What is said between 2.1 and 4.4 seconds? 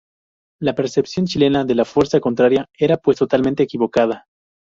contraria, era pues, totalmente equivocada.